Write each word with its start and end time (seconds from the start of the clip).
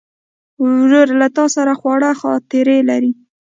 ورور 0.65 1.07
له 1.19 1.27
تا 1.35 1.45
سره 1.55 1.73
خواږه 1.79 2.11
خاطرې 2.21 2.77
لري. 2.89 3.11